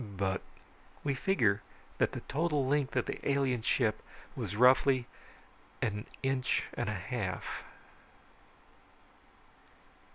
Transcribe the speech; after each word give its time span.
"But..." 0.17 0.41
"We 1.03 1.13
figure 1.13 1.61
that 1.99 2.13
the 2.13 2.21
total 2.21 2.65
length 2.65 2.95
of 2.95 3.05
the 3.05 3.19
alien 3.21 3.61
ship 3.61 4.01
was 4.35 4.55
roughly 4.55 5.05
an 5.79 6.07
inch 6.23 6.63
and 6.73 6.89
a 6.89 6.93
half." 6.95 7.45